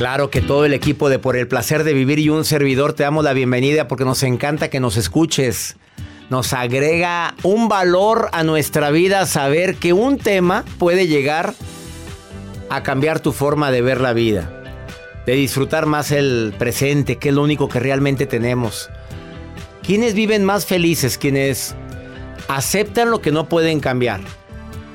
[0.00, 3.02] Claro que todo el equipo de Por el Placer de Vivir y un servidor te
[3.02, 5.76] damos la bienvenida porque nos encanta que nos escuches.
[6.30, 11.52] Nos agrega un valor a nuestra vida saber que un tema puede llegar
[12.70, 14.50] a cambiar tu forma de ver la vida,
[15.26, 18.88] de disfrutar más el presente, que es lo único que realmente tenemos.
[19.82, 21.18] ¿Quiénes viven más felices?
[21.18, 21.74] Quienes
[22.48, 24.22] aceptan lo que no pueden cambiar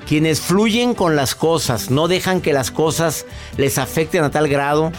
[0.07, 3.25] quienes fluyen con las cosas, no dejan que las cosas
[3.57, 4.91] les afecten a tal grado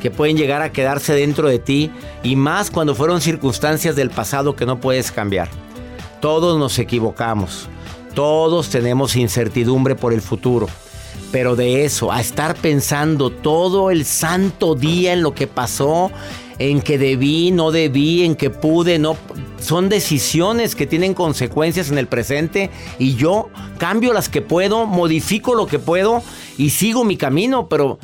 [0.00, 1.90] que pueden llegar a quedarse dentro de ti
[2.22, 5.48] y más cuando fueron circunstancias del pasado que no puedes cambiar.
[6.20, 7.68] Todos nos equivocamos,
[8.14, 10.68] todos tenemos incertidumbre por el futuro,
[11.32, 16.10] pero de eso, a estar pensando todo el santo día en lo que pasó,
[16.58, 19.16] en que debí, no debí, en que pude, no.
[19.58, 23.48] Son decisiones que tienen consecuencias en el presente y yo
[23.78, 26.22] cambio las que puedo, modifico lo que puedo
[26.58, 27.98] y sigo mi camino, pero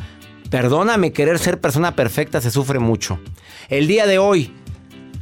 [0.48, 3.18] perdóname, querer ser persona perfecta se sufre mucho.
[3.68, 4.52] El día de hoy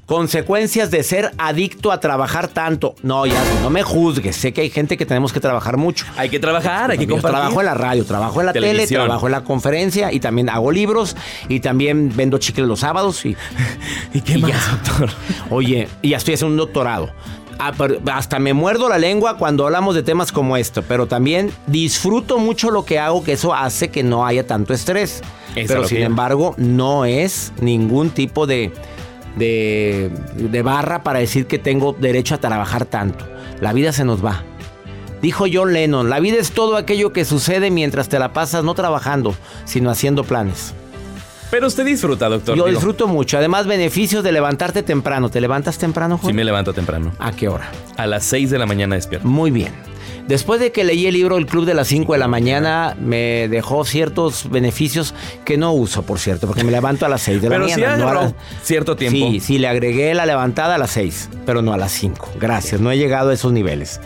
[0.09, 2.95] Consecuencias de ser adicto a trabajar tanto.
[3.03, 4.37] No, ya no me juzgues.
[4.37, 6.07] Sé que hay gente que tenemos que trabajar mucho.
[6.17, 7.39] Hay que trabajar, hay que compartir.
[7.39, 10.73] Trabajo en la radio, trabajo en la tele, trabajo en la conferencia y también hago
[10.73, 11.15] libros
[11.51, 13.37] y también vendo chicles los sábados y,
[14.15, 15.11] ¿Y qué más, doctor?
[15.51, 17.11] Oye, y ya estoy haciendo un doctorado.
[17.59, 17.75] Ah,
[18.15, 22.71] hasta me muerdo la lengua cuando hablamos de temas como esto, pero también disfruto mucho
[22.71, 25.21] lo que hago, que eso hace que no haya tanto estrés.
[25.55, 28.73] pero sin embargo, no es ningún tipo de
[29.39, 33.27] de, barra para decir que tengo derecho a trabajar tanto.
[33.61, 34.45] La vida se nos va.
[35.23, 38.75] Dijo John Lennon, la vida es todo aquello que sucede mientras te la pasas no
[38.75, 39.35] trabajando,
[39.65, 40.75] sino haciendo planes.
[41.51, 42.57] Pero usted disfruta, doctor.
[42.57, 43.39] Yo disfruto mucho.
[43.39, 45.31] Además, beneficios de levantarte temprano.
[45.31, 46.31] ¿Te levantas temprano, Juan?
[46.31, 47.13] Sí, me levanto temprano.
[47.19, 47.71] ¿A qué hora?
[47.97, 49.27] A las 6 de la mañana despierto.
[49.27, 49.73] Muy bien.
[50.29, 53.49] Después de que leí el libro El Club de las 5 de la mañana, me
[53.49, 55.15] dejó ciertos beneficios
[55.47, 57.97] que no uso, por cierto, porque me levanto a las 6 de la mañana.
[57.97, 59.17] no cierto tiempo.
[59.17, 62.35] Sí, sí, le agregué la levantada a las 6, pero no a las 5.
[62.39, 64.03] Gracias, no he llegado a esos niveles.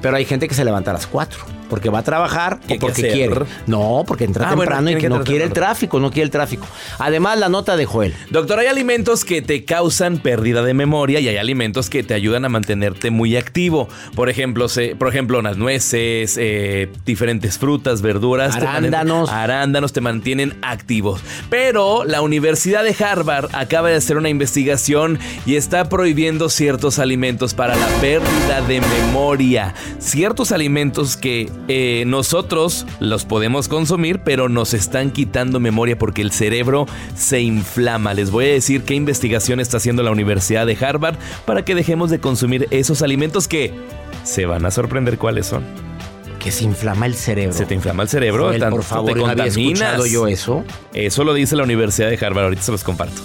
[0.00, 1.44] Pero hay gente que se levanta a las 4
[1.74, 3.34] porque va a trabajar o porque quiere.
[3.66, 6.68] No, porque entra ah, temprano y que no quiere el tráfico, no quiere el tráfico.
[7.00, 8.14] Además, la nota de Joel.
[8.30, 12.44] Doctor, hay alimentos que te causan pérdida de memoria y hay alimentos que te ayudan
[12.44, 13.88] a mantenerte muy activo.
[14.14, 18.54] Por ejemplo, por ejemplo, las nueces, eh, diferentes frutas, verduras.
[18.54, 19.28] Arándanos.
[19.30, 21.22] arándanos te mantienen activos.
[21.50, 27.52] Pero la Universidad de Harvard acaba de hacer una investigación y está prohibiendo ciertos alimentos
[27.52, 29.74] para la pérdida de memoria.
[29.98, 36.30] Ciertos alimentos que eh, nosotros los podemos consumir, pero nos están quitando memoria porque el
[36.32, 38.14] cerebro se inflama.
[38.14, 42.10] Les voy a decir qué investigación está haciendo la Universidad de Harvard para que dejemos
[42.10, 43.72] de consumir esos alimentos que
[44.24, 45.64] se van a sorprender cuáles son.
[46.38, 47.54] Que se inflama el cerebro.
[47.54, 49.80] Se te inflama el cerebro, Joel, tanto por favor, te ¿no había contaminas.
[49.80, 50.64] escuchado yo eso?
[50.92, 53.22] Eso lo dice la Universidad de Harvard, ahorita se los comparto.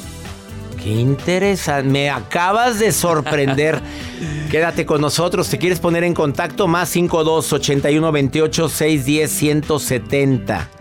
[0.81, 1.89] Qué interesante.
[1.89, 3.81] Me acabas de sorprender.
[4.51, 5.49] Quédate con nosotros.
[5.49, 6.67] ¿Te quieres poner en contacto?
[6.67, 10.78] Más 52 81 28 610 170.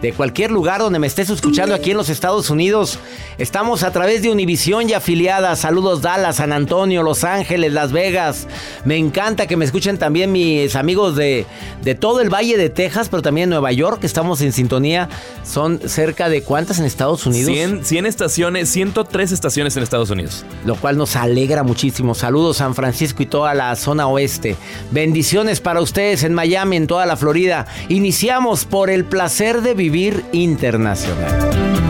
[0.00, 2.98] De cualquier lugar donde me estés escuchando aquí en los Estados Unidos.
[3.36, 5.60] Estamos a través de Univisión y afiliadas.
[5.60, 8.46] Saludos Dallas, San Antonio, Los Ángeles, Las Vegas.
[8.86, 11.44] Me encanta que me escuchen también mis amigos de,
[11.82, 15.10] de todo el Valle de Texas, pero también Nueva York, que estamos en sintonía.
[15.44, 17.52] Son cerca de cuántas en Estados Unidos.
[17.52, 20.46] 100, 100 estaciones, 103 estaciones en Estados Unidos.
[20.64, 22.14] lo cual nos alegra muchísimo.
[22.14, 24.56] Saludos San Francisco y toda la zona oeste.
[24.92, 27.66] Bendiciones para ustedes en Miami, en toda la Florida.
[27.90, 29.89] Iniciamos por el placer de vivir
[30.32, 31.89] internacional.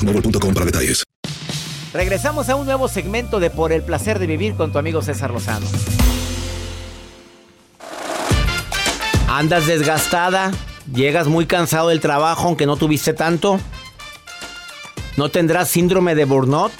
[0.00, 1.04] boostmobile.com para detalles.
[1.92, 5.30] Regresamos a un nuevo segmento de Por el placer de vivir con tu amigo César
[5.30, 5.66] Lozano.
[9.28, 10.52] ¿Andas desgastada?
[10.92, 13.60] ¿Llegas muy cansado del trabajo aunque no tuviste tanto?
[15.16, 16.72] ¿No tendrás síndrome de burnout?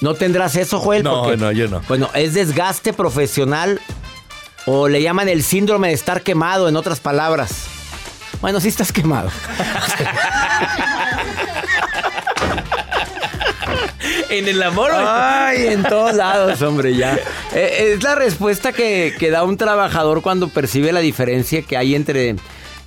[0.00, 1.02] ¿No tendrás eso, Joel?
[1.02, 1.80] No, Porque, no, yo no.
[1.88, 3.80] Bueno, es desgaste profesional
[4.66, 7.66] o le llaman el síndrome de estar quemado, en otras palabras.
[8.40, 9.30] Bueno, sí estás quemado.
[14.32, 14.90] En el amor.
[14.94, 17.18] Ay, en todos lados, hombre, ya.
[17.54, 21.94] Eh, es la respuesta que, que da un trabajador cuando percibe la diferencia que hay
[21.94, 22.36] entre,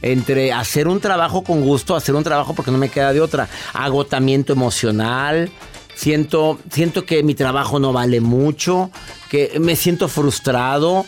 [0.02, 3.48] entre hacer un trabajo con gusto, hacer un trabajo porque no me queda de otra.
[3.74, 5.52] Agotamiento emocional.
[5.94, 8.90] Siento, siento que mi trabajo no vale mucho,
[9.30, 11.06] que me siento frustrado,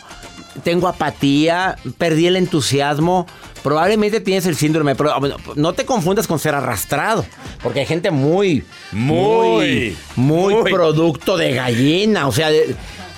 [0.62, 3.26] tengo apatía, perdí el entusiasmo.
[3.62, 7.24] Probablemente tienes el síndrome, pero bueno, no te confundas con ser arrastrado,
[7.62, 10.72] porque hay gente muy, Muy, muy, muy.
[10.72, 12.76] producto de gallina, o sea, de-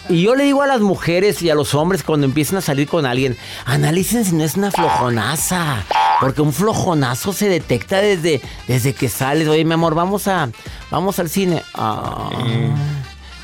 [0.09, 2.89] y yo le digo a las mujeres y a los hombres cuando empiezan a salir
[2.89, 5.85] con alguien, analicen si no es una flojonaza,
[6.21, 9.47] porque un flojonazo se detecta desde, desde que sales.
[9.47, 10.49] Oye, mi amor, vamos a,
[10.91, 11.63] vamos al cine.
[11.75, 12.29] Ah.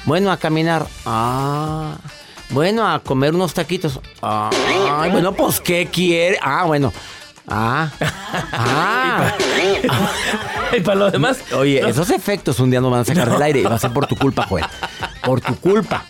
[0.07, 0.87] Bueno, a caminar.
[1.05, 1.97] Ah.
[2.51, 4.01] Bueno, a comer unos taquitos.
[4.23, 4.51] Ah.
[4.99, 6.39] Ay, bueno, pues, ¿qué quiere?
[6.41, 6.93] Ah, bueno.
[7.49, 7.91] Ah.
[8.53, 9.33] Ah.
[10.77, 11.39] Y para lo demás.
[11.53, 13.93] Oye, esos efectos un día nos van a sacar del aire y va a ser
[13.93, 14.65] por tu culpa, Joel.
[15.23, 16.05] Por tu culpa.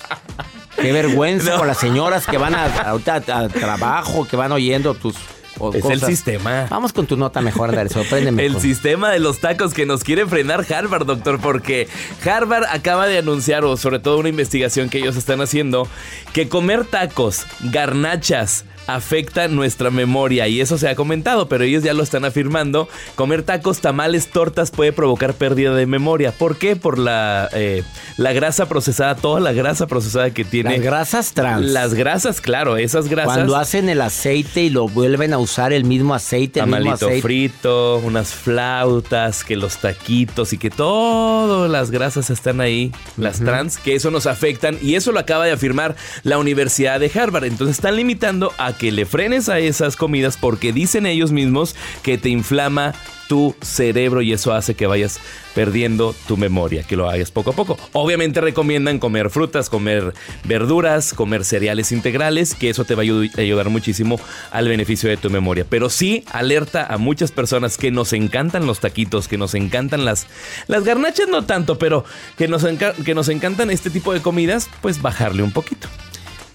[0.81, 1.59] Qué vergüenza No.
[1.59, 5.15] con las señoras que van a, ahorita a, a trabajo, que van oyendo tus
[5.59, 6.67] o Es el sistema.
[6.71, 7.93] Vamos con tu nota mejor, Andrés.
[7.93, 8.45] Sorpréndeme.
[8.47, 11.89] El con- sistema de los tacos que nos quiere frenar Harvard, doctor, porque
[12.25, 15.89] Harvard acaba de anunciar, o sobre todo una investigación que ellos están haciendo,
[16.33, 21.95] que comer tacos, garnachas, afecta nuestra memoria y eso se ha comentado, pero ellos ya
[21.95, 22.89] lo están afirmando.
[23.15, 26.33] Comer tacos, tamales, tortas puede provocar pérdida de memoria.
[26.33, 26.77] ¿Por qué?
[26.77, 27.83] Por la, eh,
[28.17, 30.71] la grasa procesada, toda la grasa procesada que tiene.
[30.71, 31.67] Las grasas trans.
[31.67, 33.35] Las grasas, claro, esas grasas.
[33.35, 37.23] Cuando hacen el aceite y lo vuelven a usar el mismo aceite, el mismo aceite.
[37.23, 43.79] frito, unas flautas, que los taquitos y que todas las grasas están ahí, las trans,
[43.79, 47.45] que eso nos afectan y eso lo acaba de afirmar la Universidad de Harvard.
[47.45, 52.19] Entonces están limitando a que le frenes a esas comidas porque dicen ellos mismos que
[52.19, 52.95] te inflama
[53.29, 55.19] tu cerebro y eso hace que vayas
[55.53, 57.77] perdiendo tu memoria, que lo hagas poco a poco.
[57.93, 60.15] Obviamente recomiendan comer frutas, comer
[60.45, 64.21] verduras, comer cereales integrales, que eso te va a ayu- ayudar muchísimo
[64.53, 65.67] al beneficio de tu memoria.
[65.69, 70.29] Pero sí alerta a muchas personas que nos encantan los taquitos, que nos encantan las,
[70.69, 72.05] las garnachas, no tanto, pero
[72.39, 72.65] que nos,
[73.05, 75.89] que nos encantan este tipo de comidas, pues bajarle un poquito.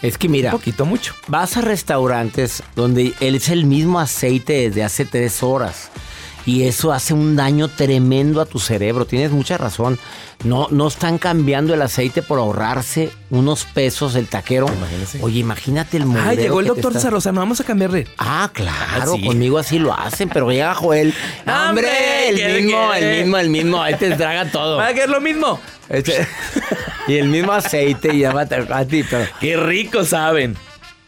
[0.02, 1.14] Es que mira, Un poquito mucho.
[1.28, 5.90] vas a restaurantes donde es el mismo aceite desde hace tres horas.
[6.46, 9.06] Y eso hace un daño tremendo a tu cerebro.
[9.06, 10.00] Tienes mucha razón.
[10.44, 14.66] No, no están cambiando el aceite por ahorrarse unos pesos el taquero.
[14.68, 15.20] Imagínese.
[15.22, 17.42] Oye, imagínate el mugrero Ay, llegó el doctor está- César Lozano.
[17.42, 18.08] Vamos a cambiarle.
[18.18, 19.24] Ah, claro, Ah, sí.
[19.24, 21.14] conmigo así lo hacen, pero llega Joel.
[21.48, 22.30] ¡Hombre!
[22.30, 23.82] El ¿Qué mismo, el mismo, el mismo.
[23.84, 24.78] Ahí te traga todo.
[24.78, 25.60] ¿Para qué es lo mismo?
[25.90, 26.28] Este-
[27.08, 30.58] y el mismo aceite y ya va a a ti, pero Qué rico saben.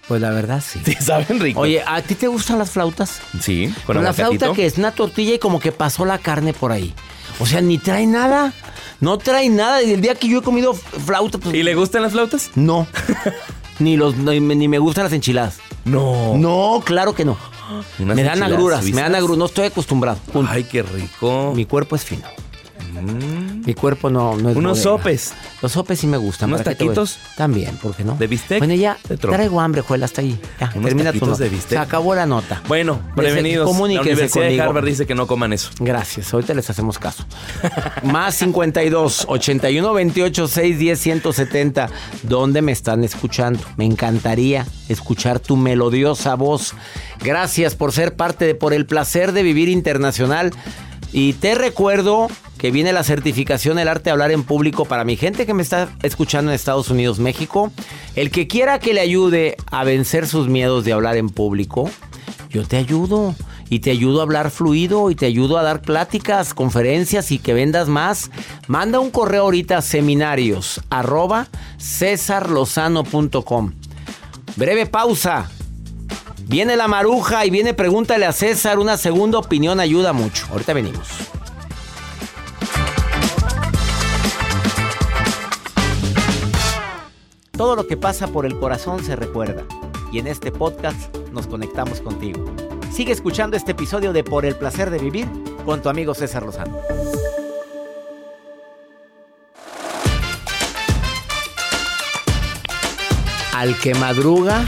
[0.08, 0.80] Pues la verdad sí.
[0.86, 1.60] Sí, saben rico.
[1.62, 3.20] Oye, ¿a ti te gustan las flautas?
[3.42, 6.72] Sí, con la flauta que es una tortilla y como que pasó la carne por
[6.72, 6.94] ahí.
[7.40, 8.54] O sea, ni trae nada.
[9.00, 9.80] No trae nada.
[9.80, 11.56] Desde el día que yo he comido flauta, pues.
[11.56, 12.52] ¿Y le gustan las flautas?
[12.56, 12.88] No.
[13.80, 15.58] ni, los, ni, me- ni me gustan las enchiladas.
[15.84, 16.38] No.
[16.38, 17.38] No, claro que no.
[17.98, 19.38] Me dan agruras, me dan agruras.
[19.38, 20.20] No estoy acostumbrado.
[20.32, 20.50] Punto.
[20.52, 21.54] Ay, qué rico.
[21.56, 22.24] Mi cuerpo es fino.
[23.66, 24.84] Mi cuerpo no, no es Unos bodega.
[24.98, 25.34] sopes.
[25.62, 26.50] Los sopes sí me gustan.
[26.50, 27.20] ¿Unos ¿para qué te voy a- taquitos?
[27.38, 28.16] También, ¿por qué no?
[28.16, 28.60] ¿De bistec?
[28.60, 30.38] Bueno, ya De traigo hambre, Juel, hasta ahí.
[30.60, 31.44] Ya, Unos termina tu nota.
[31.44, 31.70] de bistec.
[31.70, 32.62] Se acabó la nota.
[32.68, 33.66] Bueno, prevenidos.
[33.66, 34.64] La Comuníquense Universidad de conmigo.
[34.64, 35.70] Harvard dice que no coman eso.
[35.80, 37.26] Gracias, ahorita les hacemos caso.
[38.04, 41.90] Más 52 81 28 6 10 170.
[42.24, 43.60] ¿Dónde me están escuchando?
[43.78, 46.74] Me encantaría escuchar tu melodiosa voz.
[47.22, 50.52] Gracias por ser parte de Por el placer de vivir internacional.
[51.12, 52.28] Y te recuerdo
[52.64, 55.62] que viene la certificación El arte de hablar en público para mi gente que me
[55.62, 57.74] está escuchando en Estados Unidos, México.
[58.16, 61.90] El que quiera que le ayude a vencer sus miedos de hablar en público,
[62.50, 63.36] yo te ayudo
[63.68, 67.54] y te ayudo a hablar fluido y te ayudo a dar pláticas, conferencias y que
[67.54, 68.32] vendas más.
[68.68, 71.50] Manda un correo ahorita a seminarios arroba
[71.82, 73.74] cesarlozano.com.
[74.56, 75.52] Breve pausa.
[76.48, 78.80] Viene la maruja y viene pregúntale a César.
[78.80, 80.48] Una segunda opinión ayuda mucho.
[80.50, 81.10] Ahorita venimos.
[87.56, 89.64] Todo lo que pasa por el corazón se recuerda.
[90.12, 92.44] Y en este podcast nos conectamos contigo.
[92.92, 95.28] Sigue escuchando este episodio de Por el placer de vivir
[95.66, 96.80] con tu amigo César Lozano.
[103.56, 104.66] Al que madruga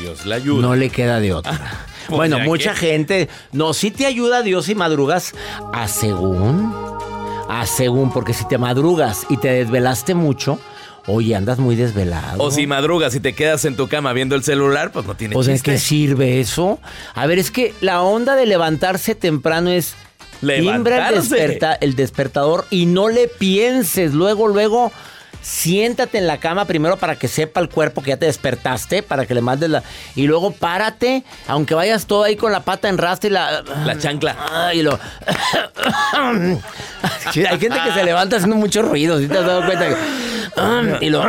[0.00, 0.62] Dios la ayuda.
[0.62, 1.58] no le queda de otra.
[2.10, 3.28] Pues bueno, mucha que- gente.
[3.52, 5.32] No, si te ayuda Dios si madrugas
[5.72, 6.74] a según.
[7.48, 10.58] A según, porque si te madrugas y te desvelaste mucho,
[11.06, 12.42] oye, andas muy desvelado.
[12.42, 15.34] O si madrugas y te quedas en tu cama viendo el celular, pues no tiene
[15.36, 15.72] ¿de chiste.
[15.72, 16.78] qué sirve eso?
[17.14, 19.94] A ver, es que la onda de levantarse temprano es.
[20.40, 24.14] Timbra el, desperta- el despertador y no le pienses.
[24.14, 24.90] Luego, luego,
[25.42, 29.26] siéntate en la cama primero para que sepa el cuerpo que ya te despertaste, para
[29.26, 29.82] que le mandes la.
[30.14, 33.62] Y luego párate, aunque vayas todo ahí con la pata en rastro y la.
[33.84, 34.70] La chancla.
[34.74, 34.98] Y lo.
[37.32, 39.88] Sí, Hay gente que se levanta haciendo mucho ruido, ¿sí te has dado cuenta?
[39.88, 41.22] que- Y lo.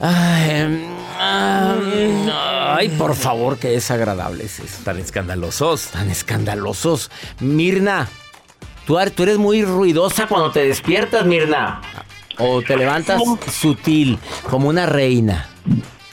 [0.00, 0.88] Ay,
[1.20, 4.78] ay, por favor, qué desagradable es eso.
[4.84, 5.86] Tan escandalosos.
[5.88, 7.10] Tan escandalosos.
[7.40, 8.08] Mirna,
[8.86, 11.80] tú, tú eres muy ruidosa cuando te despiertas, Mirna.
[12.38, 15.48] O te levantas sutil, como una reina.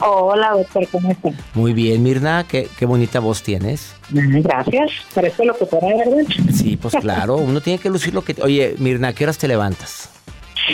[0.00, 1.30] Hola, doctor, ¿cómo está?
[1.54, 3.94] Muy bien, Mirna, qué, qué bonita voz tienes.
[4.10, 4.92] Gracias.
[5.14, 6.34] Parece locutora, de verdad.
[6.54, 8.34] Sí, pues claro, uno tiene que lucir lo que...
[8.42, 10.08] Oye, Mirna, ¿a qué horas te levantas?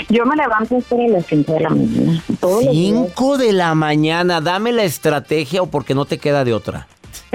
[0.09, 2.23] Yo me levanto para las 5 de la mañana.
[2.41, 2.99] Todos los días.
[3.09, 6.87] 5 de la mañana, dame la estrategia o porque no te queda de otra.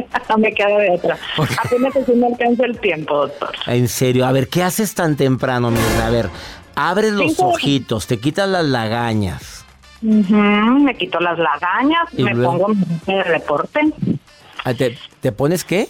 [0.29, 1.17] No me queda de otra.
[1.65, 3.51] Apenas así me alcanza el tiempo, doctor.
[3.67, 6.08] En serio, a ver, ¿qué haces tan temprano, Mirna?
[6.08, 6.29] A ver,
[6.75, 9.65] abres los ojitos, te quitas las lagañas.
[10.01, 12.67] Me quito las lagañas, ¿Y me luego?
[12.67, 12.74] pongo
[13.05, 13.81] de deporte,
[14.63, 15.89] Ah, ¿Te, te pones qué?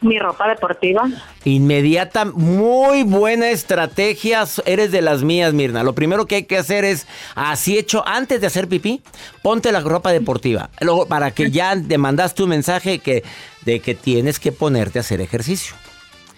[0.00, 1.08] Mi ropa deportiva.
[1.44, 4.44] Inmediata, muy buena estrategia.
[4.64, 5.82] Eres de las mías, Mirna.
[5.82, 9.02] Lo primero que hay que hacer es, así hecho, antes de hacer pipí,
[9.42, 10.70] ponte la ropa deportiva.
[10.80, 13.22] Luego, para que ya te mandaste un mensaje que,
[13.64, 15.74] de que tienes que ponerte a hacer ejercicio.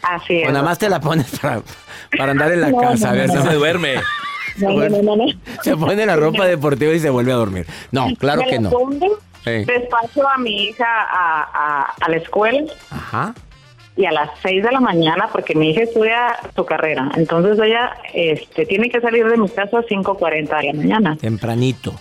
[0.03, 0.49] Así es.
[0.49, 1.63] O nada más te la pones para,
[2.19, 3.11] para andar en la No, casa.
[3.11, 3.95] a ver, no, No no se duerme.
[4.57, 5.25] No, no, no, no, no.
[5.63, 7.67] Se pone la ropa deportiva y se vuelve a dormir.
[7.91, 8.71] No, claro que no.
[9.45, 13.35] despacho a mi hija a, a, a la escuela Ajá.
[13.97, 17.11] Y a las 6 de la mañana porque mi hija estudia su carrera.
[17.17, 21.17] Entonces ella este, tiene que salir de mi casa a 5.40 de la mañana.
[21.17, 21.95] Tempranito.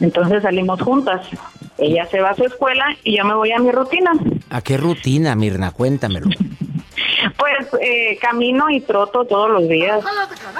[0.00, 1.26] Entonces salimos juntas.
[1.78, 4.12] Ella se va a su escuela y yo me voy a mi rutina.
[4.50, 5.70] ¿A qué rutina, Mirna?
[5.70, 6.28] Cuéntamelo.
[7.38, 10.02] Pues eh, camino y troto todos los días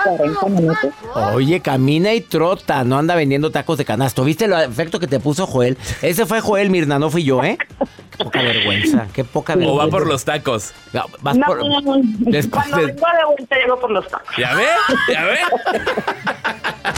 [0.04, 0.90] 40 minutos.
[1.34, 4.24] Oye, camina y trota, no anda vendiendo tacos de canasto.
[4.24, 5.78] ¿Viste el efecto que te puso Joel?
[6.02, 7.56] Ese fue Joel, Mirna, no fui yo, ¿eh?
[8.18, 9.82] Qué poca vergüenza, qué poca vergüenza.
[9.82, 10.72] O va por los tacos.
[10.92, 11.96] No, vas No, por- no, no.
[12.18, 14.36] después Cuando de- vengo de vuelta llego por los tacos.
[14.38, 14.64] ¿Ya ve?
[15.12, 15.38] ¿Ya ve?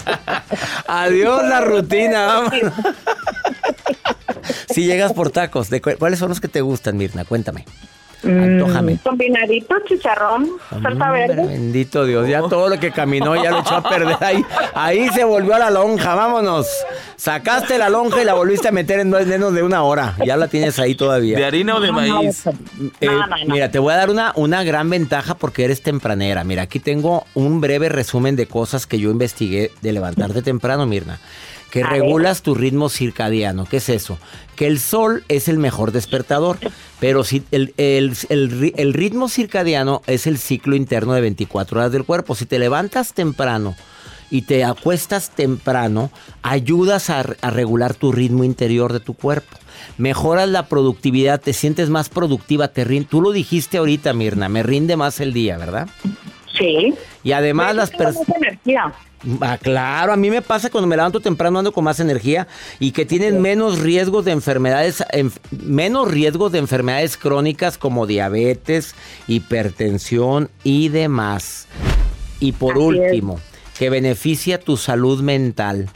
[0.86, 2.52] Adiós la rutina, vamos.
[4.70, 7.24] si llegas por tacos, ¿de ¿cuáles son los que te gustan, Mirna?
[7.24, 7.64] Cuéntame.
[8.24, 8.94] Antójame.
[8.94, 10.50] Mm, combinadito, chicharrón,
[10.82, 11.46] salsa verde.
[11.46, 14.44] Bendito Dios, ya todo lo que caminó ya lo echó a perder ahí.
[14.74, 16.66] Ahí se volvió a la lonja, vámonos.
[17.16, 20.16] Sacaste la lonja y la volviste a meter en menos de una hora.
[20.24, 21.36] Ya la tienes ahí todavía.
[21.36, 22.44] ¿De harina o de maíz?
[23.00, 23.08] Eh,
[23.46, 26.42] mira, te voy a dar una, una gran ventaja porque eres tempranera.
[26.44, 31.18] Mira, aquí tengo un breve resumen de cosas que yo investigué de levantarte temprano, Mirna
[31.70, 33.66] que regulas tu ritmo circadiano.
[33.66, 34.18] ¿Qué es eso?
[34.56, 36.58] Que el sol es el mejor despertador,
[37.00, 42.34] pero si el, el, ritmo circadiano es el ciclo interno de 24 horas del cuerpo.
[42.34, 43.76] Si te levantas temprano
[44.30, 46.10] y te acuestas temprano,
[46.42, 49.56] ayudas a, regular tu ritmo interior de tu cuerpo.
[49.96, 54.96] Mejoras la productividad, te sientes más productiva, te Tú lo dijiste ahorita, Mirna, me rinde
[54.96, 55.88] más el día, ¿verdad?
[56.56, 56.94] Sí.
[57.22, 58.26] Y además las personas...
[59.40, 62.46] Ah, claro, a mí me pasa cuando me levanto temprano ando con más energía
[62.78, 65.02] y que tienen menos riesgos de enfermedades,
[65.50, 68.94] menos riesgos de enfermedades crónicas como diabetes,
[69.26, 71.66] hipertensión y demás.
[72.38, 73.40] Y por último,
[73.76, 75.88] que beneficia tu salud mental,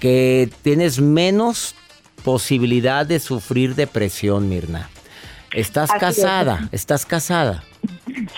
[0.00, 1.76] que tienes menos
[2.24, 4.90] posibilidad de sufrir depresión, Mirna.
[5.52, 6.68] ¿Estás casada?
[6.72, 7.64] ¿Estás casada?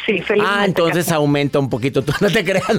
[0.06, 0.44] Sí, feliz.
[0.46, 2.02] Ah, entonces aumenta un poquito.
[2.02, 2.78] Tú no te creas.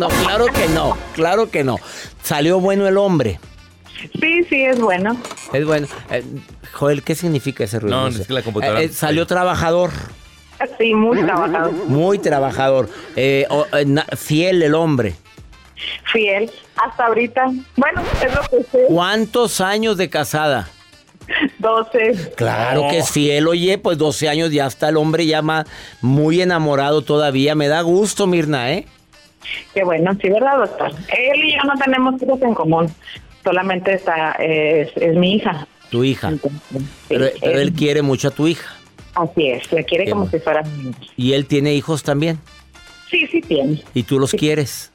[0.00, 1.76] No, claro que no, claro que no.
[2.22, 3.38] Salió bueno el hombre.
[4.18, 5.14] Sí, sí, es bueno.
[5.52, 5.86] Es bueno.
[6.10, 6.24] Eh,
[6.72, 8.00] Joel, ¿qué significa ese ruido?
[8.00, 8.80] No, es que la computadora...
[8.80, 9.90] Eh, eh, salió trabajador.
[10.78, 11.72] Sí, muy trabajador.
[11.86, 12.88] Muy trabajador.
[14.16, 15.16] fiel el hombre.
[16.10, 16.50] Fiel,
[16.82, 17.50] hasta ahorita.
[17.76, 18.84] Bueno, es lo que sé.
[18.88, 20.70] ¿Cuántos años de casada?
[21.58, 22.32] 12.
[22.36, 25.42] Claro que es fiel, oye, pues 12 años ya está el hombre ya
[26.00, 27.54] muy enamorado todavía.
[27.54, 28.86] Me da gusto, Mirna, ¿eh?
[29.74, 30.90] Qué bueno, sí, ¿verdad, doctor?
[30.90, 32.88] Él y yo no tenemos hijos en común,
[33.42, 35.66] solamente está, es, mi hija.
[35.90, 36.32] Tu hija.
[37.08, 38.74] pero, él, quiere mucho a tu hija.
[39.14, 40.62] Así es, le quiere como si fuera
[41.16, 42.38] ¿Y él tiene hijos también?
[43.10, 43.82] Sí, sí tiene.
[43.92, 44.92] ¿Y tú los quieres?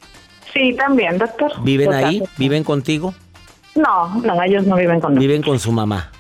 [0.54, 1.52] Sí, también, doctor.
[1.64, 2.24] ¿Viven ahí?
[2.38, 3.14] ¿Viven contigo?
[3.76, 5.20] No, no, ellos no viven conmigo.
[5.20, 6.12] Viven con su mamá.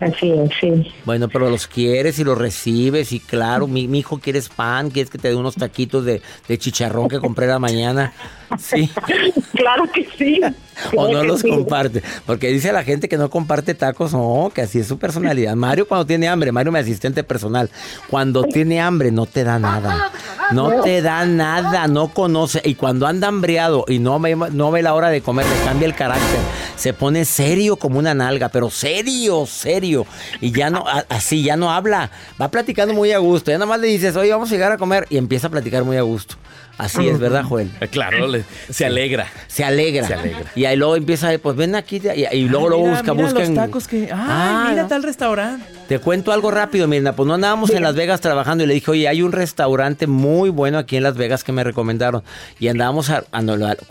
[0.00, 0.92] Así es, sí.
[1.04, 5.18] Bueno, pero los quieres y los recibes y claro, mi, hijo quieres pan, quieres que
[5.18, 6.20] te dé unos taquitos de,
[6.58, 8.12] chicharrón que compré la mañana.
[8.58, 8.90] Sí.
[9.54, 10.40] claro que sí.
[10.96, 12.02] o no los comparte.
[12.26, 15.54] Porque dice la gente que no comparte tacos, no, que así es su personalidad.
[15.54, 17.70] Mario cuando tiene hambre, Mario mi asistente personal,
[18.08, 20.10] cuando tiene hambre no te da nada.
[20.52, 22.60] No te da nada, no conoce.
[22.64, 25.94] Y cuando anda hambriado y no, no ve la hora de comer, le cambia el
[25.94, 26.40] carácter.
[26.76, 29.91] Se pone serio como una nalga, pero serio, serio.
[30.40, 32.10] Y ya no, así, ya no habla.
[32.40, 33.50] Va platicando muy a gusto.
[33.50, 35.06] Ya nada más le dices, oye, vamos a llegar a comer.
[35.10, 36.36] Y empieza a platicar muy a gusto.
[36.78, 37.70] Así es, ¿verdad, Joel?
[37.80, 38.26] Eh, claro,
[38.70, 39.26] se alegra.
[39.46, 40.06] Se alegra.
[40.06, 40.44] Se alegra.
[40.54, 42.00] Y ahí luego empieza, pues ven aquí,
[42.32, 43.40] y, luego lo busca, mira busca.
[43.40, 44.08] Los tacos que.
[44.10, 45.64] Ah, mira tal restaurante.
[45.86, 47.14] Te cuento algo rápido, Mirna.
[47.14, 50.48] Pues no andábamos en Las Vegas trabajando y le dije, oye, hay un restaurante muy
[50.48, 52.22] bueno aquí en Las Vegas que me recomendaron.
[52.58, 53.24] Y andábamos a,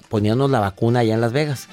[0.10, 1.68] poniéndonos la vacuna allá en Las Vegas.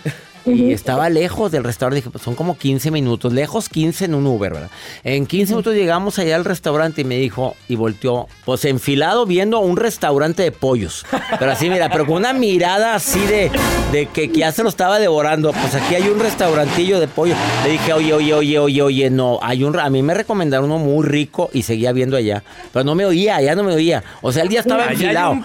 [0.46, 1.96] Y estaba lejos del restaurante.
[1.96, 3.32] Dije, pues son como 15 minutos.
[3.32, 4.70] Lejos 15 en un Uber, ¿verdad?
[5.04, 9.58] En 15 minutos llegamos allá al restaurante y me dijo, y volteó, pues enfilado viendo
[9.60, 11.04] un restaurante de pollos.
[11.38, 13.50] Pero así, mira, pero con una mirada así de,
[13.92, 15.52] de que, ya se lo estaba devorando.
[15.52, 17.34] Pues aquí hay un restaurantillo de pollo.
[17.64, 19.38] Le dije, oye, oye, oye, oye, oye, no.
[19.42, 22.42] Hay un, a mí me recomendaron uno muy rico y seguía viendo allá.
[22.72, 24.02] Pero no me oía, ya no me oía.
[24.22, 25.38] O sea, él ya estaba enfilado.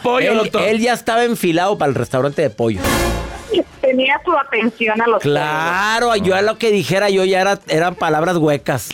[0.66, 2.82] él ya estaba enfilado para el restaurante de pollo
[3.96, 7.96] tenía su atención a los Claro, yo a lo que dijera yo ya era, eran
[7.96, 8.90] palabras huecas.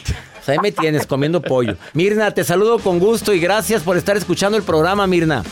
[0.48, 1.78] ahí me tienes comiendo pollo.
[1.94, 5.44] Mirna, te saludo con gusto y gracias por estar escuchando el programa, Mirna.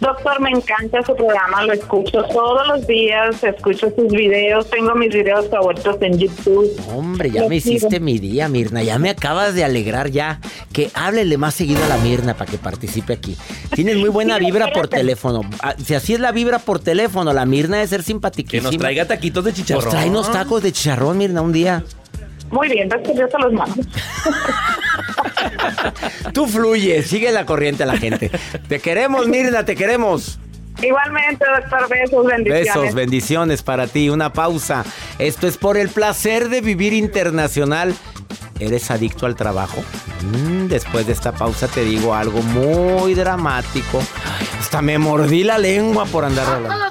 [0.00, 5.12] Doctor, me encanta su programa, lo escucho todos los días, escucho sus videos, tengo mis
[5.12, 6.74] videos favoritos en YouTube.
[6.94, 10.40] Hombre, ya me hiciste mi día, Mirna, ya me acabas de alegrar ya.
[10.72, 13.36] Que háblele más seguido a la Mirna para que participe aquí.
[13.74, 15.42] Tienes muy buena vibra por teléfono.
[15.62, 18.70] Ah, si así es la vibra por teléfono, la Mirna debe ser simpaticísima.
[18.70, 19.84] Que nos traiga taquitos de chicharrón.
[19.84, 21.84] Nos trae unos tacos de chicharrón, Mirna, un día.
[22.50, 23.76] Muy bien, doctor, yo te los mando.
[26.32, 28.30] Tú fluye, sigue la corriente a la gente.
[28.68, 30.38] Te queremos, Mirna, te queremos.
[30.82, 32.74] Igualmente, doctor, besos, bendiciones.
[32.74, 34.08] Besos, bendiciones para ti.
[34.08, 34.84] Una pausa.
[35.18, 37.94] Esto es por el placer de vivir internacional.
[38.58, 39.82] ¿Eres adicto al trabajo?
[40.22, 44.02] Mm, después de esta pausa te digo algo muy dramático.
[44.58, 46.90] hasta me mordí la lengua por andar hablando.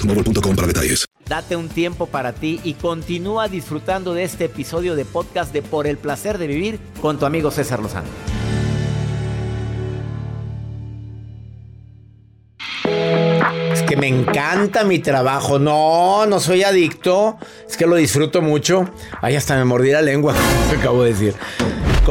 [0.01, 1.05] boostmobile.com para detalles.
[1.27, 5.87] Date un tiempo para ti y continúa disfrutando de este episodio de podcast de Por
[5.87, 8.07] el placer de vivir con tu amigo César Lozano.
[13.71, 15.57] Es que me encanta mi trabajo.
[15.59, 17.37] No, no soy adicto.
[17.67, 18.89] Es que lo disfruto mucho.
[19.21, 20.33] Ay, hasta me mordí la lengua.
[20.69, 21.35] Te acabo de decir.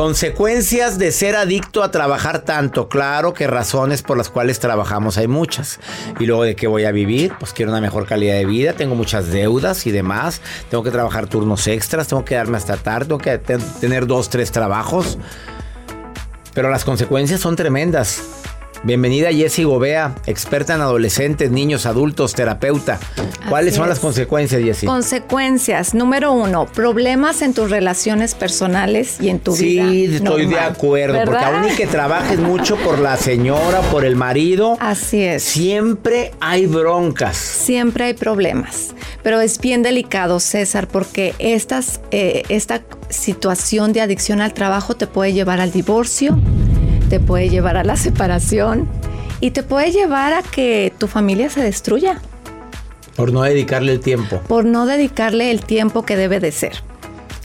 [0.00, 2.88] Consecuencias de ser adicto a trabajar tanto.
[2.88, 5.78] Claro que razones por las cuales trabajamos hay muchas.
[6.18, 8.94] Y luego de qué voy a vivir, pues quiero una mejor calidad de vida, tengo
[8.94, 10.40] muchas deudas y demás.
[10.70, 14.30] Tengo que trabajar turnos extras, tengo que darme hasta tarde, tengo que te- tener dos,
[14.30, 15.18] tres trabajos.
[16.54, 18.22] Pero las consecuencias son tremendas.
[18.82, 22.98] Bienvenida Jessie Gobea, experta en adolescentes, niños, adultos, terapeuta.
[23.50, 23.90] ¿Cuáles Así son es.
[23.90, 24.86] las consecuencias, Jessie?
[24.86, 25.92] Consecuencias.
[25.92, 29.86] Número uno, problemas en tus relaciones personales y en tu vida.
[29.86, 34.16] Sí, estoy de acuerdo, porque aún y que trabajes mucho por la señora, por el
[34.16, 35.42] marido, Así es.
[35.42, 37.36] siempre hay broncas.
[37.36, 44.40] Siempre hay problemas, pero es bien delicado, César, porque estas, eh, esta situación de adicción
[44.40, 46.38] al trabajo te puede llevar al divorcio,
[47.10, 48.88] te puede llevar a la separación
[49.40, 52.22] y te puede llevar a que tu familia se destruya
[53.16, 54.40] Por no dedicarle el tiempo.
[54.48, 56.82] por no dedicarle el tiempo que debe de ser.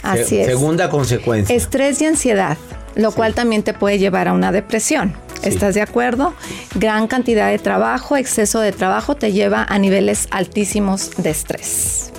[0.04, 0.47] Así Se- es.
[0.47, 1.56] Segunda consecuencia.
[1.56, 2.58] Estrés y ansiedad,
[2.95, 5.13] lo cual también te puede llevar a una depresión.
[5.41, 5.49] Sí.
[5.49, 6.34] ¿Estás de acuerdo?
[6.75, 12.12] Gran cantidad de trabajo, exceso de trabajo te lleva a niveles altísimos de estrés.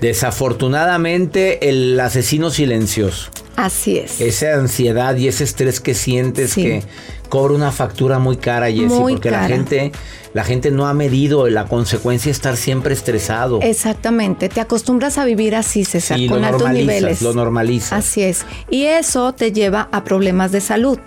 [0.00, 3.30] Desafortunadamente, el asesino silencioso.
[3.58, 4.20] Así es.
[4.20, 6.62] Esa ansiedad y ese estrés que sientes Sí.
[6.62, 6.82] que
[7.28, 9.90] cobra una factura muy cara, Jessie, Muy porque la gente,
[10.32, 13.58] la gente no ha medido la consecuencia de estar siempre estresado.
[13.60, 17.20] Exactamente, te acostumbras a vivir así, César, Sí, con altos niveles.
[17.20, 17.92] lo normalizas.
[17.92, 18.46] Así es.
[18.70, 21.00] Y eso te lleva a problemas de salud.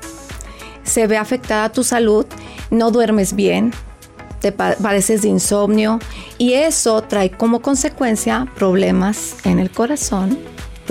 [0.84, 2.26] Se ve afectada tu salud,
[2.70, 3.72] no duermes bien,
[4.42, 6.00] te pa- padeces de insomnio
[6.38, 10.38] y eso trae como consecuencia problemas en el corazón,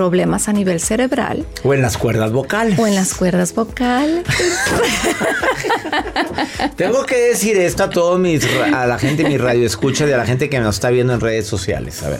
[0.01, 2.79] problemas a nivel cerebral O en las cuerdas vocales.
[2.79, 4.23] o en las cuerdas vocales.
[6.75, 10.17] Tengo que decir esto a todos mis, a la gente, mi radio escucha, y a
[10.17, 12.01] la gente que nos está viendo en redes sociales.
[12.01, 12.19] A ver.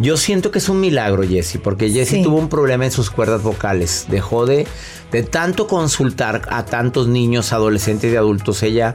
[0.00, 2.22] Yo siento que es un milagro, Jessie, porque Jessie Sí.
[2.22, 4.06] tuvo un problema en sus cuerdas vocales.
[4.08, 4.66] Dejó de,
[5.10, 8.62] de tanto consultar a tantos niños, adolescentes y adultos.
[8.62, 8.94] Ella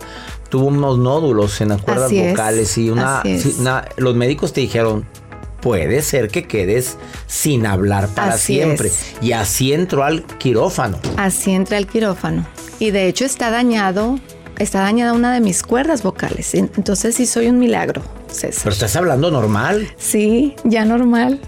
[0.49, 3.21] tuvo unos nódulos en las cuerdas Así es, vocales y una-
[3.97, 5.05] los médicos te dijeron,
[5.65, 8.89] puede ser que quedes sin hablar para Así siempre.
[8.89, 9.15] es.
[9.19, 10.99] Y así entró al quirófano.
[11.17, 12.45] Así entra el quirófano.
[12.77, 14.19] Y de hecho está dañado,
[14.59, 16.53] está dañada una de mis cuerdas vocales.
[16.53, 18.61] Entonces sí soy un milagro, César.
[18.65, 19.87] Pero estás hablando normal.
[19.97, 21.39] Sí, ya normal.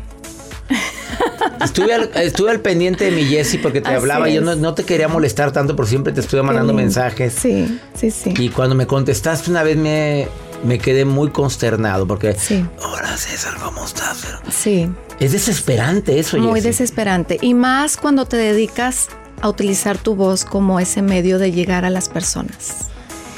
[1.64, 4.30] Estuve al, estuve al pendiente de mi Jessie porque te Así hablaba.
[4.30, 4.58] Yo no, es.
[4.58, 7.34] no te quería molestar tanto, pero siempre te estuve mandando mensajes.
[7.34, 8.34] Sí, sí, sí.
[8.38, 10.28] Y cuando me contestaste una vez me,
[10.64, 12.34] me quedé muy consternado porque.
[12.34, 12.66] Sí.
[12.84, 14.24] Hola César, ¿cómo estás?
[14.26, 14.90] Pero Sí,
[15.20, 17.38] es desesperante eso, muy desesperante.
[17.42, 19.10] Y más cuando te dedicas
[19.42, 22.90] a utilizar tu voz como ese medio de llegar a las personas.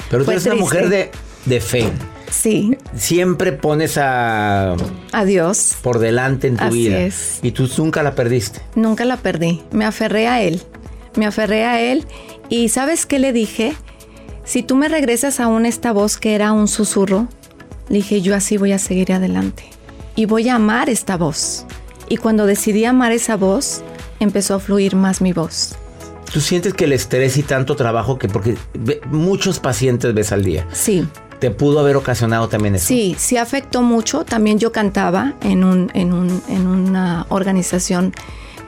[0.10, 1.12] Pero tú eres una mujer de,
[1.46, 1.92] de fe.
[2.32, 4.76] Sí, Siempre pones a
[5.12, 5.76] adiós.
[5.82, 7.00] por delante en tu Así vida.
[7.00, 7.40] es.
[7.42, 8.62] Y tú nunca la perdiste.
[8.76, 9.62] Nunca la perdí.
[9.72, 10.62] Me aferré a él.
[11.16, 12.06] Me aferré a él.
[12.48, 13.74] Y ¿sabes qué le dije?
[14.50, 17.28] Si tú me regresas aún esta voz que era un susurro,
[17.88, 19.64] le dije, yo así voy a seguir adelante.
[20.16, 21.68] Y voy a amar esta voz.
[22.10, 23.84] Y cuando decidí amar esa voz,
[24.20, 25.76] empezó a fluir más mi voz.
[26.34, 28.58] Tú sientes que el estrés y tanto trabajo que porque
[29.12, 30.66] muchos pacientes ves al día.
[30.72, 31.08] Sí,
[31.40, 32.88] Te pudo haber ocasionado también eso.
[32.88, 34.26] sí, sí afectó mucho.
[34.26, 38.14] También yo cantaba en, un, en, un, en una organización,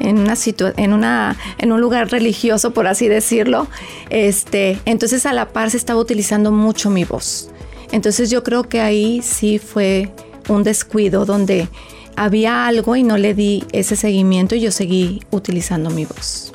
[0.01, 3.67] en, una situa- en, una, en un lugar religioso, por así decirlo.
[4.09, 7.49] Este, entonces a la par se estaba utilizando mucho mi voz.
[7.91, 10.11] Entonces yo creo que ahí sí fue
[10.47, 11.67] un descuido donde
[12.15, 16.53] había algo y no le di ese seguimiento y yo seguí utilizando mi voz.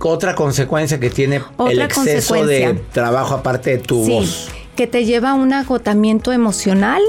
[0.00, 4.48] Otra consecuencia que tiene el exceso de trabajo aparte de tu sí, voz.
[4.74, 7.02] Que te lleva a un agotamiento emocional,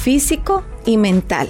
[0.00, 1.48] físico y mental.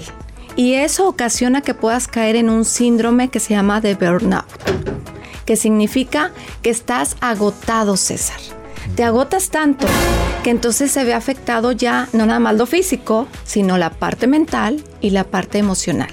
[0.59, 4.45] Y eso ocasiona que puedas caer en un síndrome que se llama de burnout,
[5.45, 8.41] que significa que estás agotado, César.
[8.97, 9.87] Te agotas tanto
[10.43, 14.83] que entonces se ve afectado ya no nada más lo físico, sino la parte mental
[15.01, 16.11] y la parte emocional.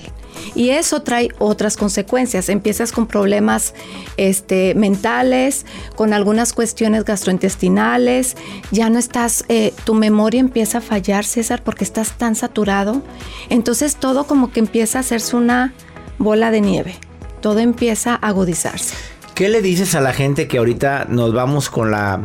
[0.53, 2.49] Y eso trae otras consecuencias.
[2.49, 3.73] Empiezas con problemas
[4.17, 8.35] este, mentales, con algunas cuestiones gastrointestinales.
[8.71, 13.01] Ya no estás, eh, tu memoria empieza a fallar, César, porque estás tan saturado.
[13.49, 15.73] Entonces todo como que empieza a hacerse una
[16.17, 16.95] bola de nieve.
[17.41, 18.95] Todo empieza a agudizarse.
[19.35, 22.21] ¿Qué le dices a la gente que ahorita nos vamos con la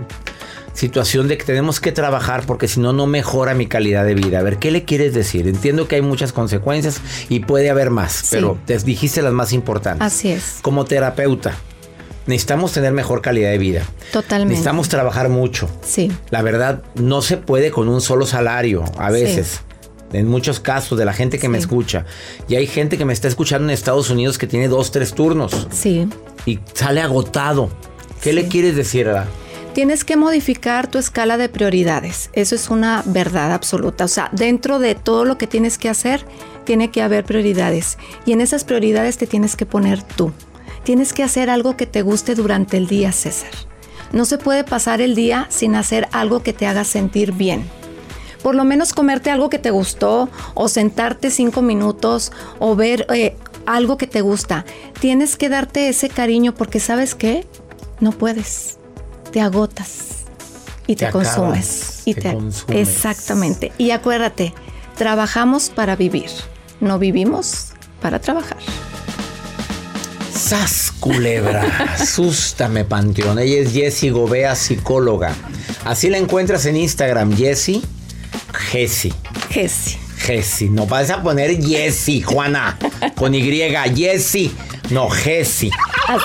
[0.73, 4.39] situación de que tenemos que trabajar porque si no, no mejora mi calidad de vida.
[4.39, 5.49] A ver, ¿qué le quieres decir?
[5.49, 10.07] Entiendo que hay muchas consecuencias y puede haber más, pero te dijiste las más importantes.
[10.07, 10.59] Así es.
[10.63, 11.55] Como terapeuta,
[12.27, 13.83] necesitamos tener mejor calidad de vida.
[14.13, 14.51] Totalmente.
[14.53, 15.69] Necesitamos trabajar mucho.
[15.83, 16.11] Sí.
[16.31, 19.61] La verdad, no se puede con un solo salario, a veces.
[20.13, 22.05] En muchos casos de la gente que me escucha.
[22.49, 25.69] Y hay gente que me está escuchando en Estados Unidos que tiene dos, tres turnos.
[25.71, 26.09] Sí.
[26.47, 27.71] Y sale agotado.
[28.21, 29.29] ¿Qué le quieres decir a
[29.73, 32.31] Tienes que modificar tu escala de prioridades.
[32.33, 34.05] Eso es una verdad absoluta.
[34.05, 36.27] O sea, dentro de todo lo que tienes que hacer,
[36.65, 37.97] tiene que haber prioridades.
[38.27, 40.33] Y en esas prioridades te tienes que poner tú.
[40.83, 43.53] Tienes que hacer algo que te guste durante el día, César.
[44.13, 47.63] No se puede pasar el día sin hacer algo que te haga sentir bien.
[48.43, 53.37] Por lo menos comerte algo que te gustó o sentarte cinco minutos o ver eh,
[53.67, 54.65] algo que te gusta.
[54.99, 57.47] Tienes que darte ese cariño porque sabes qué?
[58.01, 58.80] No puedes
[59.31, 60.25] te agotas
[60.87, 62.03] y te, consumes.
[62.05, 62.37] y te,
[62.69, 63.73] Exactamente.
[63.79, 64.53] Y acuérdate,
[64.97, 66.31] trabajamos para vivir,
[66.81, 67.69] no vivimos
[68.01, 68.59] para trabajar.
[70.35, 71.63] Sas culebra,
[71.95, 73.39] asústame panteón.
[73.39, 75.35] Ella es Jessie Gobea, psicóloga.
[75.85, 77.83] Así la encuentras en Instagram, Jessie
[78.71, 79.13] Jessie.
[79.51, 79.99] Jessie.
[80.17, 82.79] Jessie, no vas a poner Jessie, Juana,
[83.17, 83.43] con Y,
[83.97, 84.53] Jessie.
[84.91, 85.71] No, Jessie.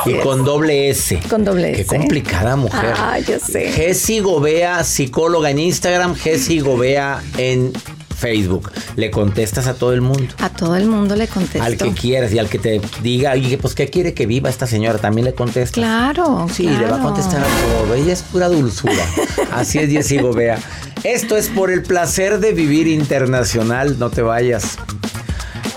[0.06, 1.20] Y con doble S.
[1.30, 1.84] Con doble S.
[1.84, 2.94] Qué complicada mujer.
[2.98, 3.72] Ah, yo sé.
[3.72, 7.74] Jessie Gobea, psicóloga en Instagram, Jessie Gobea en
[8.16, 8.72] Facebook.
[8.96, 10.34] Le contestas a todo el mundo.
[10.40, 11.64] A todo el mundo le contesto.
[11.64, 14.68] Al que quieras y al que te diga, y pues, ¿qué quiere que viva esta
[14.68, 14.98] señora?
[14.98, 15.74] También le contestas.
[15.74, 16.48] Claro.
[16.52, 17.94] Sí, le va a contestar a todo.
[17.94, 19.06] Ella es pura dulzura.
[19.52, 20.58] Así es, Jessie Gobea.
[21.04, 24.00] Esto es por el placer de vivir internacional.
[24.00, 24.78] No te vayas.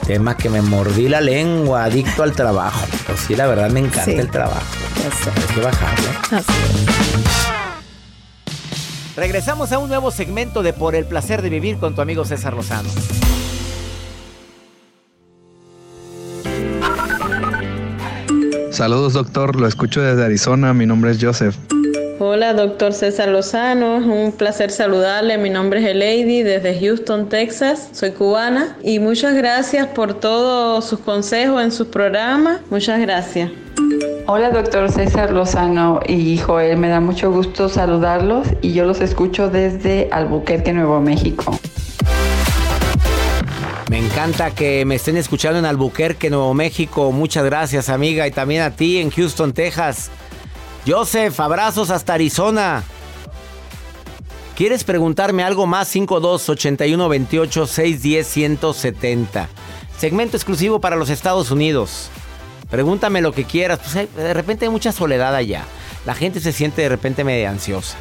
[0.09, 2.87] Tema que me mordí la lengua, adicto al trabajo.
[3.07, 4.65] Pero sí, la verdad me encanta el trabajo.
[5.37, 6.09] Hay que bajarlo.
[9.17, 12.55] Regresamos a un nuevo segmento de Por el placer de vivir con tu amigo César
[12.55, 12.89] Lozano.
[18.71, 21.55] Saludos doctor, lo escucho desde Arizona, mi nombre es Joseph.
[22.21, 23.99] Hola, doctor César Lozano.
[23.99, 25.39] Es un placer saludarle.
[25.39, 27.91] Mi nombre es Elady desde Houston, Texas.
[27.93, 32.61] Soy cubana y muchas gracias por todos sus consejos en sus programas.
[32.71, 33.53] Muchas gracias.
[34.27, 36.77] Hola, doctor César Lozano y Joel.
[36.77, 41.57] Me da mucho gusto saludarlos y yo los escucho desde Albuquerque, Nuevo México.
[43.91, 47.13] Me encanta que me estén escuchando en Albuquerque, Nuevo México.
[47.13, 50.11] Muchas gracias, amiga, y también a ti en Houston, Texas.
[50.87, 52.83] Joseph, abrazos hasta Arizona.
[54.57, 55.89] ¿Quieres preguntarme algo más?
[55.89, 59.49] 52 81 28 610 170.
[59.97, 62.11] Segmento exclusivo para los Estados Unidos.
[62.71, 63.79] Pregúntame lo que quieras.
[63.79, 65.65] Pues de repente hay mucha soledad allá.
[66.05, 67.97] La gente se siente de repente medio ansiosa.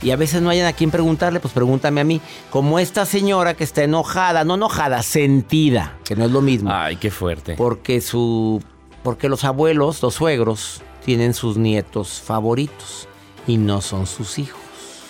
[0.00, 2.20] Y a veces no hayan a quien preguntarle, pues pregúntame a mí.
[2.50, 6.70] Como esta señora que está enojada, no enojada, sentida, que no es lo mismo.
[6.72, 7.54] Ay, qué fuerte.
[7.56, 8.62] Porque su.
[9.02, 13.08] Porque los abuelos, los suegros, tienen sus nietos favoritos
[13.46, 14.67] y no son sus hijos.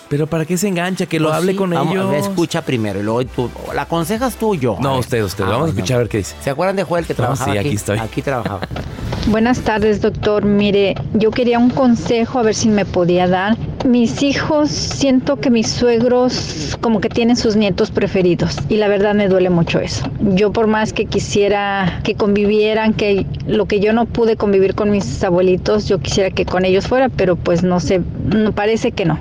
[0.09, 1.05] Pero ¿para qué se engancha?
[1.07, 2.15] Que lo Pues hable sí, con vamos, ellos.
[2.15, 3.51] Escucha primero y luego tú.
[3.75, 4.77] ¿La aconsejas tú o yo?
[4.81, 5.45] No, A usted, usted.
[5.45, 5.79] Ah, Vamos a bueno.
[5.79, 6.35] escuchar a ver qué dice.
[6.41, 7.69] ¿Se acuerdan de Joel que No, trabajaba sí, aquí?
[7.69, 7.99] aquí estoy.
[7.99, 8.61] Aquí trabajaba.
[9.27, 10.47] Buenas tardes, doctor.
[10.47, 13.59] Mire, yo quería un consejo a ver si me podía dar.
[13.85, 19.15] Mis hijos, siento que mis suegros como que tienen sus nietos preferidos y la verdad
[19.15, 20.09] me duele mucho eso.
[20.21, 24.91] Yo por más que quisiera que convivieran, que lo que yo no pude convivir con
[24.91, 28.01] mis abuelitos, yo quisiera que con ellos fuera, pero pues no sé,
[28.35, 29.19] no parece que no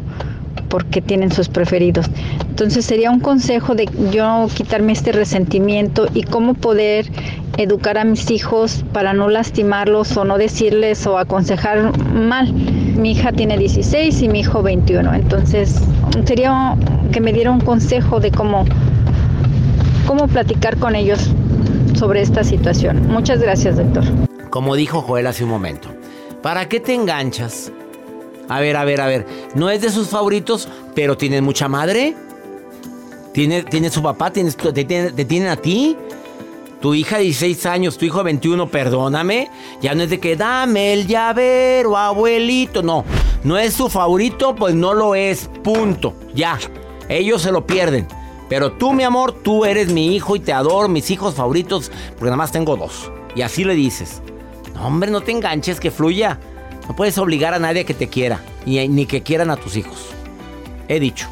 [0.69, 2.07] porque tienen sus preferidos.
[2.49, 7.07] Entonces sería un consejo de yo quitarme este resentimiento y cómo poder
[7.57, 12.53] educar a mis hijos para no lastimarlos o no decirles o aconsejar mal.
[12.53, 15.13] Mi hija tiene 16 y mi hijo 21.
[15.13, 15.81] Entonces,
[16.25, 16.75] sería
[17.11, 18.65] que me diera un consejo de cómo,
[20.05, 21.31] cómo platicar con ellos
[21.95, 23.07] sobre esta situación.
[23.07, 24.03] Muchas gracias, doctor.
[24.49, 25.89] Como dijo Joel hace un momento,
[26.41, 27.71] ¿para qué te enganchas?
[28.49, 29.27] A ver, a ver, a ver.
[29.55, 32.15] No es de sus favoritos, pero tienen mucha madre.
[33.33, 35.95] Tiene, tiene su papá, tienes, te tienen a ti.
[36.81, 39.49] Tu hija de 16 años, tu hijo de 21, perdóname.
[39.81, 42.83] Ya no es de que dame el llavero, abuelito.
[42.83, 43.03] No,
[43.43, 45.49] no es su favorito, pues no lo es.
[45.63, 46.13] Punto.
[46.35, 46.57] Ya.
[47.09, 48.07] Ellos se lo pierden.
[48.47, 52.25] Pero tú, mi amor, tú eres mi hijo y te adoro, mis hijos favoritos, porque
[52.25, 53.11] nada más tengo dos.
[53.35, 54.21] Y así le dices.
[54.73, 56.39] No, hombre, no te enganches, que fluya.
[56.87, 59.75] No puedes obligar a nadie a que te quiera, ni, ni que quieran a tus
[59.75, 60.07] hijos.
[60.87, 61.27] He dicho.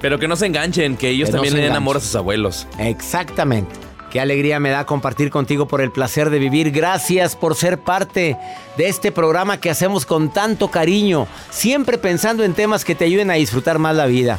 [0.00, 2.14] Pero que no se enganchen, que ellos Que no también le den amor a sus
[2.14, 2.66] abuelos.
[2.78, 3.74] Exactamente.
[4.14, 6.70] Qué alegría me da compartir contigo por el placer de vivir.
[6.70, 8.36] Gracias por ser parte
[8.76, 13.30] de este programa que hacemos con tanto cariño, siempre pensando en temas que te ayuden
[13.32, 14.38] a disfrutar más la vida.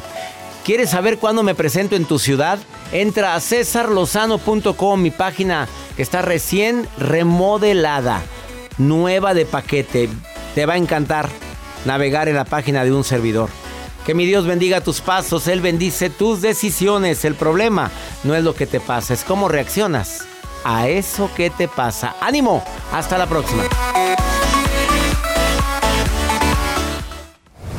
[0.64, 2.58] ¿Quieres saber cuándo me presento en tu ciudad?
[2.90, 8.22] Entra a cesarlozano.com, mi página que está recién remodelada,
[8.78, 10.08] nueva de paquete.
[10.54, 11.28] Te va a encantar
[11.84, 13.48] navegar en la página de un servidor.
[14.04, 17.24] Que mi Dios bendiga tus pasos, Él bendice tus decisiones.
[17.24, 17.90] El problema
[18.24, 20.24] no es lo que te pasa, es cómo reaccionas
[20.64, 22.14] a eso que te pasa.
[22.20, 22.62] Ánimo,
[22.92, 23.64] hasta la próxima.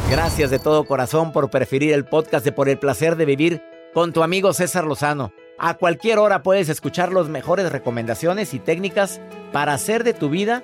[0.10, 3.62] Gracias de todo corazón por preferir el podcast de Por el Placer de Vivir
[3.94, 5.34] con tu amigo César Lozano.
[5.60, 9.20] A cualquier hora puedes escuchar las mejores recomendaciones y técnicas
[9.52, 10.64] para hacer de tu vida